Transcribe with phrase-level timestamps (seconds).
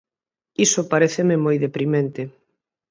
[0.65, 2.21] Iso paréceme moi deprimente.